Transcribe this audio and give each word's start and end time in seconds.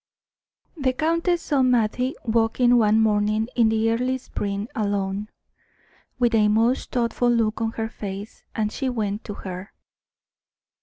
The 0.77 0.93
countess 0.93 1.43
saw 1.43 1.61
Mattie 1.61 2.15
walking 2.23 2.79
one 2.79 2.99
morning 2.99 3.47
in 3.55 3.69
the 3.69 3.91
early 3.91 4.17
spring 4.17 4.67
alone, 4.73 5.29
with 6.17 6.33
a 6.33 6.47
most 6.47 6.89
thoughtful 6.89 7.29
look 7.29 7.61
on 7.61 7.73
her 7.73 7.87
face, 7.89 8.43
and 8.55 8.71
she 8.71 8.89
went 8.89 9.23
to 9.25 9.35
her. 9.35 9.71